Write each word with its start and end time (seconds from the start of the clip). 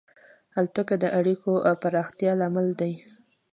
الوتکه 0.57 0.95
د 1.03 1.05
اړیکو 1.19 1.51
پراختیا 1.81 2.31
لامل 2.39 2.67
ده. 2.79 2.91